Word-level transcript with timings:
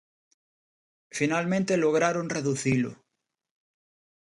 Finalmente 1.19 1.77
lograron 1.77 2.27
reducilo. 2.27 2.91